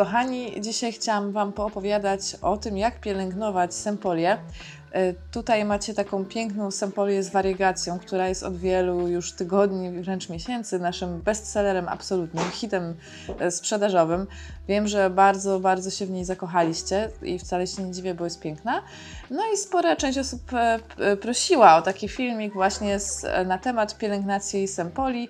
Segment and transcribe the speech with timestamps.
[0.00, 4.38] Kochani, dzisiaj chciałam Wam poopowiadać o tym, jak pielęgnować sempolię.
[4.92, 10.28] E, Tutaj macie taką piękną sempolię z wariegacją, która jest od wielu już tygodni, wręcz
[10.28, 12.94] miesięcy naszym bestsellerem absolutnym, hitem
[13.38, 14.26] e, sprzedażowym.
[14.68, 18.40] Wiem, że bardzo, bardzo się w niej zakochaliście i wcale się nie dziwię, bo jest
[18.40, 18.82] piękna.
[19.30, 22.98] No i spora część osób e, prosiła o taki filmik właśnie
[23.46, 25.28] na temat pielęgnacji sempoli,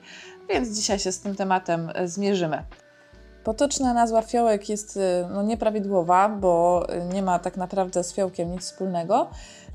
[0.48, 2.64] więc dzisiaj się z tym tematem zmierzymy.
[3.44, 8.52] Potoczna nazwa fiołek jest e, no, nieprawidłowa, bo e, nie ma tak naprawdę z fiołkiem
[8.52, 9.30] nic wspólnego,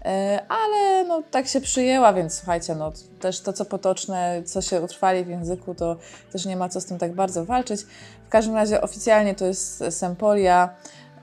[0.05, 4.81] e, ale no, tak się przyjęła, więc słuchajcie, no, też to co potoczne, co się
[4.81, 5.97] utrwali w języku, to
[6.31, 7.81] też nie ma co z tym tak bardzo walczyć.
[8.25, 10.69] W każdym razie oficjalnie to jest sempolia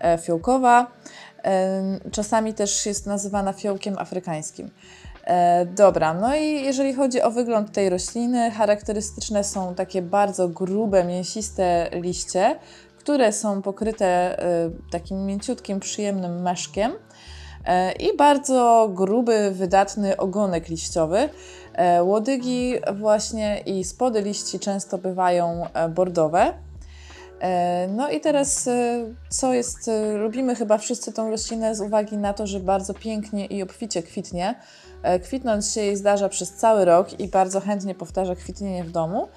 [0.00, 0.86] e, fiołkowa,
[1.44, 4.70] e, czasami też jest nazywana fiołkiem afrykańskim.
[5.24, 11.04] E, dobra, no i jeżeli chodzi o wygląd tej rośliny, charakterystyczne są takie bardzo grube,
[11.04, 12.58] mięsiste liście,
[12.98, 16.92] które są pokryte e, takim mięciutkim, przyjemnym meszkiem
[17.64, 21.28] e, i bardzo gruby, wydatny ogonek liściowy.
[22.02, 26.52] Łodygi właśnie i spody liści często bywają bordowe.
[27.42, 32.16] E, No i teraz, e, co jest, e, lubimy chyba wszyscy tą roślinę z uwagi
[32.16, 34.54] na to, że bardzo pięknie i obficie kwitnie.
[35.22, 39.28] Kwitnąć się jej zdarza przez cały rok i bardzo chętnie powtarza kwitnienie w domu.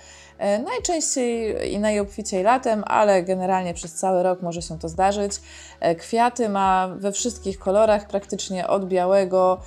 [0.66, 5.31] Najczęściej i najobficiej latem, ale generalnie przez cały rok może się to zdarzyć.
[5.98, 9.61] Kwiaty ma we wszystkich kolorach, praktycznie od białego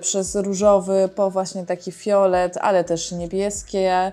[0.00, 4.12] przez różowy po właśnie taki fiolet, ale też niebieskie,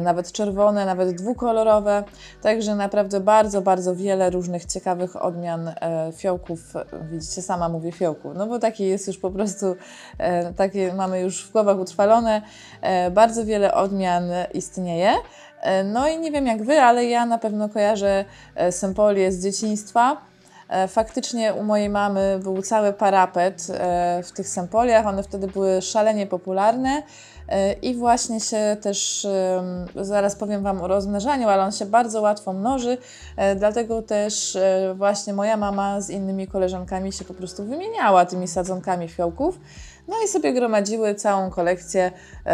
[0.00, 2.04] nawet czerwone, nawet dwukolorowe.
[2.42, 6.60] Także naprawdę bardzo, bardzo wiele różnych ciekawych odmian e, fiołków.
[7.10, 9.76] Widzicie, sama mówię fiołku, no bo taki jest już po prostu,
[10.18, 12.42] e, takie mamy już w głowach utrwalone.
[12.80, 15.12] E, bardzo wiele odmian istnieje.
[15.60, 19.42] E, No i nie wiem jak Wy, ale ja na pewno kojarzę e, sempolię z
[19.42, 20.31] dzieciństwa.
[20.72, 25.06] E, Faktycznie u mojej mamy był cały parapet e, w tych sempoliach.
[25.06, 27.02] One wtedy były szalenie popularne
[27.48, 29.26] e, i właśnie się też,
[29.96, 32.98] zaraz powiem Wam o rozmnażaniu, ale on się bardzo łatwo mnoży,
[33.56, 34.58] dlatego też
[34.94, 39.60] właśnie moja mama z innymi koleżankami się po prostu wymieniała tymi sadzonkami fiołków.
[40.08, 42.12] No i sobie gromadziły całą kolekcję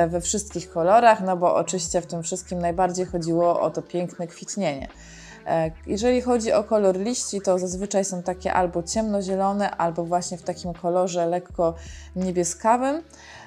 [0.09, 4.89] we wszystkich kolorach, no bo oczywiście w tym wszystkim najbardziej chodziło o to piękne kwitnienie.
[5.49, 10.43] E, Jeżeli chodzi o kolor liści, to zazwyczaj są takie albo ciemnozielone, albo właśnie w
[10.43, 11.75] takim kolorze lekko
[12.17, 13.03] niebieskawym.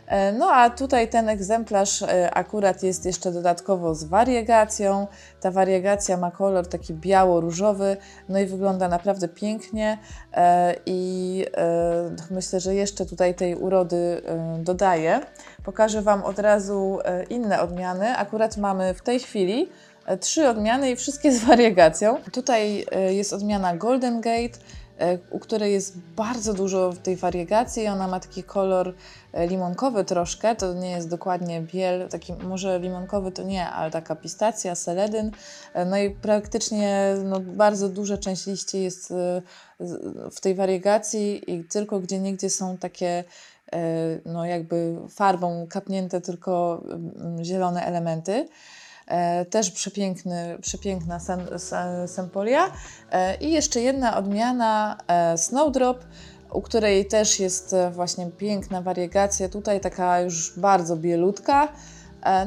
[0.08, 5.08] E, No a tutaj ten egzemplarz e, akurat jest jeszcze dodatkowo z wariegacją.
[5.42, 7.98] Ta wariegacja ma kolor taki biało-różowy,
[8.30, 9.98] no i wygląda naprawdę pięknie
[10.86, 11.46] i
[12.32, 14.22] myślę, że jeszcze tutaj tej urody
[14.60, 15.22] dodaję.
[15.64, 18.18] Pokażę Wam od razu inne odmiany.
[18.18, 19.70] Akurat mamy w tej chwili
[20.20, 22.18] trzy odmiany i wszystkie z wariegacją.
[22.32, 24.60] Tutaj e, jest odmiana Golden Gate,
[24.98, 27.88] e, u której jest bardzo dużo tej wariegacji.
[27.88, 28.94] Ona ma taki kolor
[29.34, 34.16] e, limonkowy troszkę, to nie jest dokładnie biel, taki może limonkowy to nie, ale taka
[34.16, 35.32] pistacja, seledyn.
[35.74, 39.42] E, No i praktycznie no, bardzo duża część liści jest e,
[40.32, 43.24] w tej wariegacji i tylko gdzie niegdzie są takie
[43.74, 43.80] e,
[44.26, 48.48] no jakby farbą kapnięte tylko mm, zielone elementy.
[49.12, 52.72] E, Też przepiękny, przepiękna sem, se- sempolia.
[53.12, 56.04] E, I jeszcze jedna odmiana e, Snowdrop,
[56.54, 59.50] u której też jest właśnie piękna wariegacja.
[59.50, 61.68] Tutaj taka już bardzo bielutka.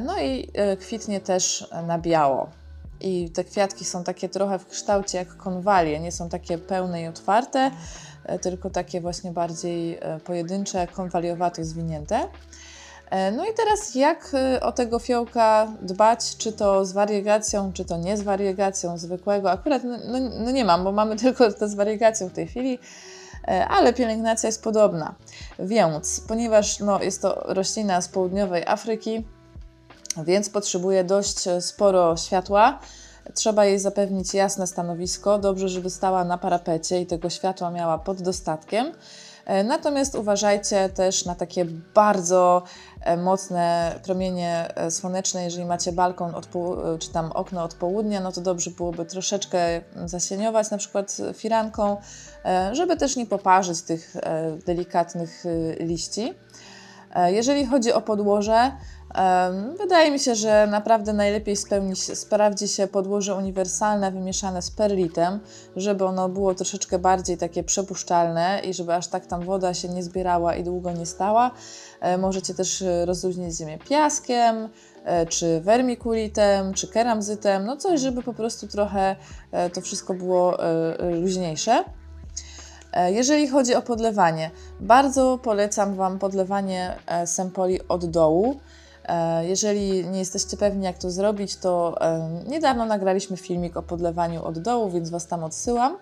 [0.05, 2.49] No i kwitnie też na biało.
[3.01, 7.07] I te kwiatki są takie trochę w kształcie jak konwalie, nie są takie pełne i
[7.07, 7.71] otwarte,
[8.41, 12.27] tylko takie właśnie bardziej pojedyncze, konwaliowato zwinięte.
[13.09, 17.85] E, No i teraz jak e, o tego fiołka dbać, czy to z wariegacją, czy
[17.85, 19.51] to nie z wariegacją zwykłego.
[19.51, 22.79] Akurat no, no, no nie mam, bo mamy tylko to z wariegacją w tej chwili,
[23.47, 25.15] e, ale pielęgnacja jest podobna.
[25.59, 29.25] Więc, ponieważ no, jest to roślina z południowej Afryki,
[30.23, 32.79] więc potrzebuje dość e, sporo światła.
[33.33, 38.21] Trzeba jej zapewnić jasne stanowisko, dobrze, żeby stała na parapecie i tego światła miała pod
[38.21, 38.91] dostatkiem.
[39.45, 42.63] E, Natomiast uważajcie też na takie bardzo
[43.01, 45.43] e, mocne promienie e, słoneczne.
[45.43, 46.47] Jeżeli macie balkon od
[46.99, 51.97] czy tam okno od południa, no to dobrze byłoby troszeczkę zasieniować na przykład firanką,
[52.71, 54.15] żeby też nie poparzyć tych
[54.65, 55.43] delikatnych
[55.79, 56.33] liści.
[57.25, 58.71] Jeżeli chodzi o podłoże,
[59.77, 65.39] wydaje mi się, że naprawdę najlepiej spełni, sprawdzi się podłoże uniwersalne wymieszane z perlitem,
[65.75, 70.03] żeby ono było troszeczkę bardziej takie przepuszczalne i żeby aż tak tam woda się nie
[70.03, 71.51] zbierała i długo nie stała.
[72.01, 74.69] E, Możecie też e, rozluźnić ziemię piaskiem,
[75.05, 79.15] e, czy vermiculitem, czy keramzytem, no coś, żeby po prostu trochę
[79.73, 80.57] to wszystko było
[81.21, 81.83] luźniejsze.
[83.07, 86.95] Jeżeli chodzi o podlewanie, bardzo polecam Wam podlewanie
[87.25, 88.59] sempoli od dołu.
[89.07, 91.95] E, Jeżeli nie jesteście pewni, jak to zrobić, to
[92.47, 95.97] niedawno nagraliśmy filmik o podlewaniu od dołu, więc Was tam odsyłam.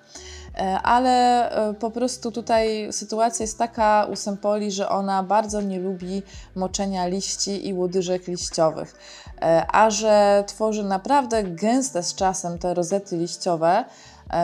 [0.58, 1.12] E, Ale
[1.52, 6.24] e, po prostu tutaj sytuacja jest taka u sempoli, że ona bardzo nie lubi
[6.56, 8.96] moczenia liści i łodyżek liściowych,
[9.68, 13.86] a że tworzy naprawdę gęste z czasem te rozety liściowe,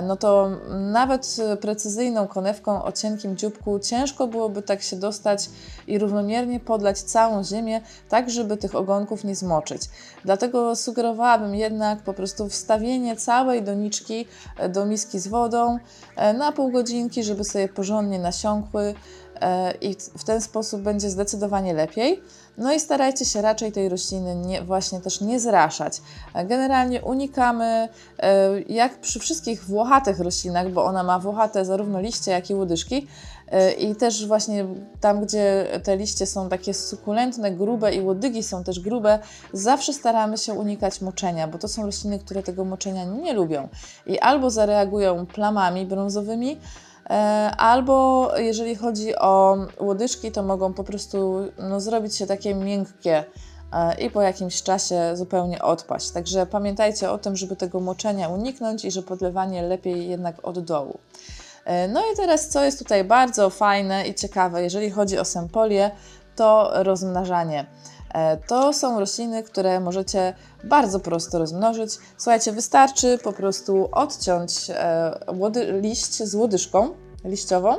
[0.04, 5.50] no to nawet e, precyzyjną konewką o cienkim dzióbku ciężko byłoby tak się dostać
[5.88, 9.82] i równomiernie podlać całą ziemię, tak żeby tych ogonków nie zmoczyć.
[10.26, 14.26] Dlatego sugerowałabym jednak po prostu wstawienie całej doniczki
[14.58, 15.80] e, do miski z wodą
[16.16, 18.94] e, na pół godzinki, żeby sobie porządnie nasiąkły e,
[19.82, 22.22] i w ten sposób będzie zdecydowanie lepiej.
[22.60, 26.02] No i starajcie się raczej tej rośliny nie, właśnie też nie zraszać.
[26.34, 27.90] E, Generalnie unikamy,
[28.20, 33.08] e, jak przy wszystkich włochatych roślinach, bo ona ma włochate zarówno liście, jak i łodyżki,
[33.52, 34.66] e, i też właśnie
[35.02, 39.20] tam, gdzie te liście są takie sukulentne, grube i łodygi są też grube,
[39.54, 43.68] zawsze staramy się unikać moczenia, bo to są rośliny, które tego moczenia nie lubią.
[44.06, 46.58] I albo zareagują plamami brązowymi, e,
[47.58, 53.24] albo jeżeli chodzi o łodyżki, to mogą po prostu no, zrobić się takie miękkie
[53.74, 56.10] e, i po jakimś czasie zupełnie odpaść.
[56.12, 61.00] Także pamiętajcie o tym, żeby tego moczenia uniknąć i że podlewanie lepiej jednak od dołu.
[61.66, 65.92] E, No i teraz, co jest tutaj bardzo fajne i ciekawe, jeżeli chodzi o sempolię,
[66.36, 67.66] to rozmnażanie.
[68.14, 70.34] E, To są rośliny, które możecie
[70.64, 71.92] bardzo prosto rozmnożyć.
[72.18, 76.90] Słuchajcie, wystarczy po prostu odciąć e, liść z łodyżką
[77.24, 77.76] liściową,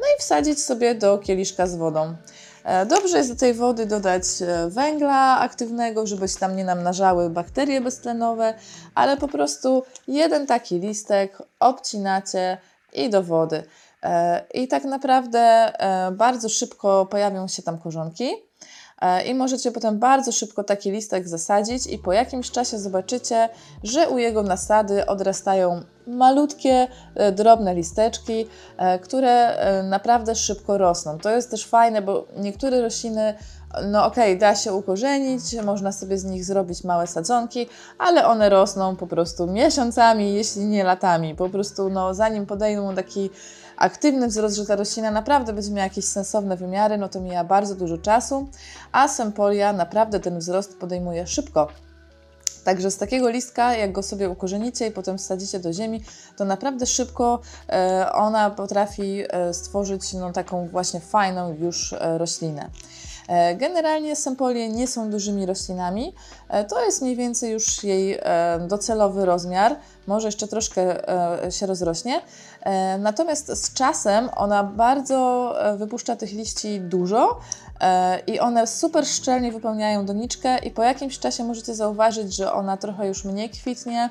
[0.00, 2.14] no i wsadzić sobie do kieliszka z wodą.
[2.64, 4.22] E, Dobrze jest do tej wody dodać
[4.68, 8.54] węgla aktywnego, żeby się tam nie namnażały bakterie beztlenowe,
[8.94, 12.58] ale po prostu jeden taki listek obcinacie
[12.92, 13.62] i do wody.
[14.54, 15.72] I tak naprawdę
[16.12, 18.30] bardzo szybko pojawią się tam korzonki.
[19.00, 23.48] E, I możecie potem bardzo szybko taki listek zasadzić, i po jakimś czasie zobaczycie,
[23.82, 28.46] że u jego nasady odrastają malutkie, e, drobne listeczki,
[28.76, 31.18] e, które naprawdę szybko rosną.
[31.18, 33.34] To jest też fajne, bo niektóre rośliny,
[33.90, 37.66] no okej, da się ukorzenić, można sobie z nich zrobić małe sadzonki,
[37.98, 41.34] ale one rosną po prostu miesiącami, jeśli nie latami.
[41.34, 43.30] Po prostu, no, zanim podejmą taki
[43.76, 47.74] aktywny wzrost, że ta roślina naprawdę będzie miała jakieś sensowne wymiary, no to mija bardzo
[47.74, 48.48] dużo czasu,
[48.92, 51.68] a sempolia naprawdę ten wzrost podejmuje szybko.
[52.64, 56.04] Także z takiego listka, jak go sobie ukorzenicie i potem wsadzicie do ziemi,
[56.36, 62.70] to naprawdę szybko e, ona potrafi e, stworzyć no, taką właśnie fajną już e, roślinę.
[63.56, 66.14] Generalnie sempolie nie są dużymi roślinami.
[66.68, 68.18] To jest mniej więcej już jej
[68.68, 69.76] docelowy rozmiar.
[70.06, 71.08] Może jeszcze troszkę
[71.44, 72.22] e, się rozrośnie.
[72.60, 77.40] E, Natomiast z czasem ona bardzo e, wypuszcza tych liści dużo
[78.26, 83.08] i one super szczelnie wypełniają doniczkę i po jakimś czasie możecie zauważyć, że ona trochę
[83.08, 84.10] już mniej kwitnie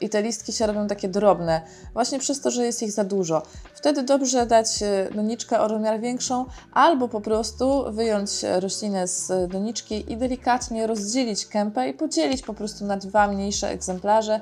[0.00, 1.60] i te listki się robią takie drobne,
[1.92, 3.42] właśnie przez to, że jest ich za dużo.
[3.74, 4.68] Wtedy dobrze dać
[5.14, 11.88] doniczkę o rozmiar większą, albo po prostu wyjąć roślinę z doniczki i delikatnie rozdzielić kępę
[11.88, 14.40] i podzielić po prostu na dwa mniejsze egzemplarze,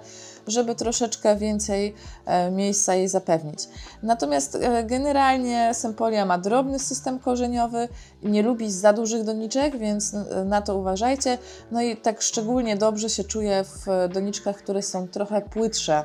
[0.51, 1.95] żeby troszeczkę więcej
[2.27, 3.69] e, miejsca jej zapewnić.
[4.03, 7.89] Natomiast e, generalnie sempolia ma drobny system korzeniowy,
[8.23, 11.39] nie lubi za dużych doniczek, więc e, na to uważajcie.
[11.71, 16.05] No i tak szczególnie dobrze się czuje w doniczkach, które są trochę płytsze,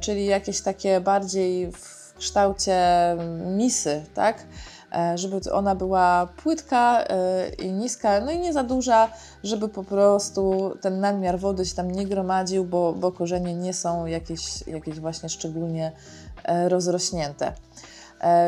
[0.00, 2.76] czyli jakieś takie bardziej w kształcie
[3.56, 4.44] misy, tak?
[4.94, 9.08] E, Żeby ona była płytka e, i niska, no i nie za duża,
[9.44, 14.06] żeby po prostu ten nadmiar wody się tam nie gromadził, bo, bo korzenie nie są
[14.06, 15.92] jakieś, jakieś właśnie szczególnie
[16.44, 17.52] e, rozrośnięte.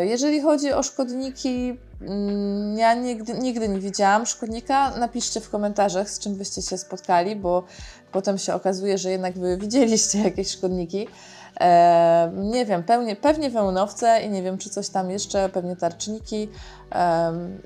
[0.00, 4.90] Jeżeli chodzi o szkodniki, mm, ja nigdy, nigdy nie widziałam szkodnika.
[4.98, 7.62] Napiszcie w komentarzach, z czym byście się spotkali, bo
[8.12, 11.08] potem się okazuje, że jednak wy widzieliście jakieś szkodniki.
[11.60, 16.48] E, nie wiem, pewnie, pewnie wełnowce i nie wiem, czy coś tam jeszcze, pewnie tarczniki.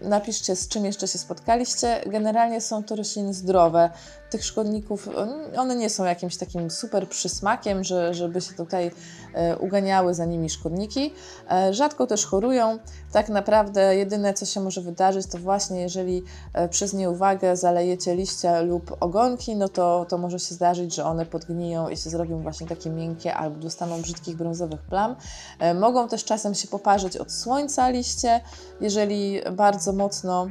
[0.02, 2.00] Napiszcie, z czym jeszcze się spotkaliście.
[2.06, 3.90] Generalnie są to rośliny zdrowe.
[4.30, 8.90] Tych szkodników, on- one nie są jakimś takim super przysmakiem, że, żeby się tutaj
[9.34, 11.12] e, uganiały za nimi szkodniki.
[11.50, 12.78] E, rzadko też chorują.
[13.12, 16.22] Tak naprawdę jedyne, co się może wydarzyć, to właśnie jeżeli
[16.52, 21.26] e, przez nieuwagę zalejecie liście lub ogonki, no to, to może się zdarzyć, że one
[21.26, 25.16] podgniją i się zrobią właśnie takie miękkie albo dostaną brzydkich brązowych plam.
[25.80, 28.40] Mogą też czasem się poparzyć od słońca liście,
[28.80, 30.50] jeżeli jeżeli bardzo mocno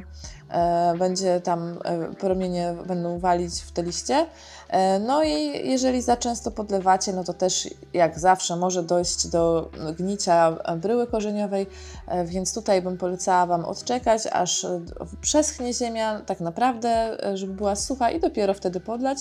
[0.50, 4.26] e, będzie tam e, promienie będą walić w te liście.
[4.68, 9.70] E, no i jeżeli za często podlewacie, no to też jak zawsze może dojść do
[9.98, 11.66] gnicia bryły korzeniowej,
[12.24, 14.66] więc tutaj bym polecała Wam odczekać, aż
[15.20, 19.18] przeschnie ziemia tak naprawdę, żeby była sucha i dopiero wtedy podlać.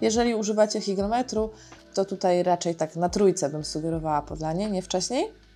[0.00, 1.50] Jeżeli używacie hygrometru,
[1.94, 5.47] to tutaj raczej tak na trójce bym sugerowała podlanie, nie wcześniej.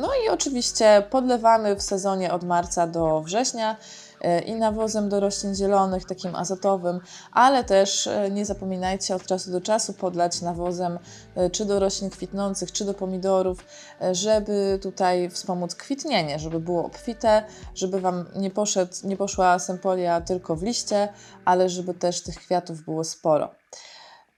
[0.00, 3.76] No i oczywiście podlewamy w sezonie od marca do września
[4.20, 7.00] e, i nawozem do roślin zielonych, takim azotowym,
[7.32, 10.98] ale też e, nie zapominajcie od czasu do czasu podlać nawozem
[11.34, 13.64] e, czy do roślin kwitnących, czy do pomidorów,
[14.12, 17.42] żeby tutaj wspomóc kwitnienie, żeby było obfite,
[17.74, 21.08] żeby Wam nie, poszedł, nie poszła sempolia tylko w liście,
[21.44, 23.54] ale żeby też tych kwiatów było sporo.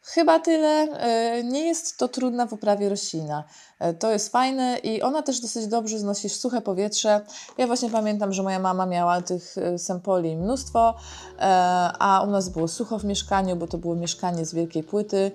[0.07, 0.69] Chyba tyle.
[0.69, 3.45] E, Nie jest to trudna w uprawie roślina.
[3.79, 7.21] E, To jest fajne i ona też dosyć dobrze znosi suche powietrze.
[7.59, 10.95] Ja właśnie pamiętam, że moja mama miała tych e, sempoli mnóstwo,
[11.99, 15.33] a u nas było sucho w mieszkaniu, bo to było mieszkanie z wielkiej płyty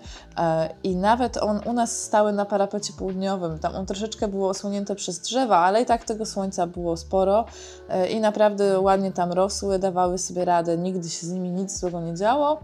[0.84, 3.60] i nawet on u nas stały na parapecie południowym.
[3.60, 7.46] Tam on troszeczkę było osłonięte przez drzewa, ale i tak tego słońca było sporo
[8.10, 12.16] i naprawdę ładnie tam rosły, dawały sobie radę, nigdy się z nimi nic złego nie
[12.16, 12.60] działo.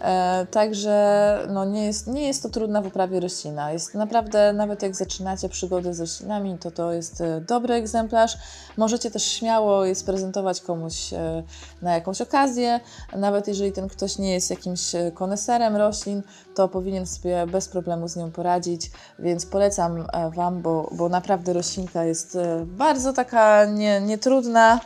[0.00, 3.72] E, także no nie, jest, nie jest to trudna w uprawie roślina.
[3.72, 8.38] Jest naprawdę, nawet jak zaczynacie przygodę z roślinami, to to jest e, dobry egzemplarz.
[8.76, 11.42] Możecie też śmiało je sprezentować komuś e,
[11.82, 12.80] na jakąś okazję.
[13.16, 14.80] Nawet jeżeli ten ktoś nie jest jakimś
[15.14, 16.22] koneserem roślin,
[16.54, 18.90] to powinien sobie bez problemu z nią poradzić.
[19.18, 24.80] Więc polecam Wam, bo, bo naprawdę roślinka jest bardzo taka nie, nietrudna.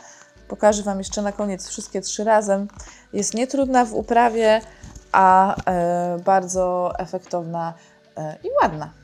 [0.47, 2.67] Pokażę Wam jeszcze na koniec wszystkie trzy razem.
[3.13, 4.61] Jest nietrudna w uprawie,
[5.13, 7.73] a e, bardzo efektowna
[8.17, 9.02] e, i ładna.